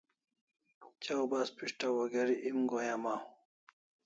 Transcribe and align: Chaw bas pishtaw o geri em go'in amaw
Chaw 1.03 1.23
bas 1.31 1.49
pishtaw 1.57 1.95
o 2.03 2.05
geri 2.13 2.35
em 2.49 2.59
go'in 2.69 2.91
amaw 2.95 3.21